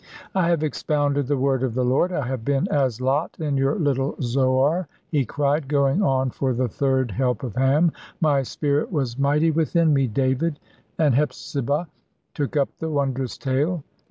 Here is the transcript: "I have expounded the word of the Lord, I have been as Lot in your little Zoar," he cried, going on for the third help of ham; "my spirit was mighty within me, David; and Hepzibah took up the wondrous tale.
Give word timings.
"I 0.33 0.49
have 0.49 0.63
expounded 0.63 1.27
the 1.27 1.37
word 1.37 1.61
of 1.61 1.75
the 1.75 1.85
Lord, 1.85 2.11
I 2.11 2.25
have 2.25 2.43
been 2.43 2.67
as 2.69 2.99
Lot 2.99 3.37
in 3.39 3.55
your 3.55 3.75
little 3.75 4.15
Zoar," 4.19 4.87
he 5.11 5.25
cried, 5.25 5.67
going 5.67 6.01
on 6.01 6.31
for 6.31 6.53
the 6.53 6.67
third 6.67 7.11
help 7.11 7.43
of 7.43 7.53
ham; 7.53 7.91
"my 8.19 8.41
spirit 8.41 8.91
was 8.91 9.19
mighty 9.19 9.51
within 9.51 9.93
me, 9.93 10.07
David; 10.07 10.59
and 10.97 11.13
Hepzibah 11.13 11.87
took 12.33 12.57
up 12.57 12.69
the 12.79 12.89
wondrous 12.89 13.37
tale. 13.37 13.83